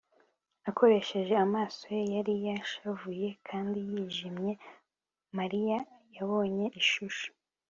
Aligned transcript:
akoresheje 0.69 1.33
amaso 1.45 1.81
ye 1.95 2.01
yari 2.15 2.33
yashavuye 2.47 3.27
kandi 3.47 3.77
yijimye, 3.89 4.53
mariya 5.37 5.77
yabonye 6.15 6.65
ishusho 6.81 7.27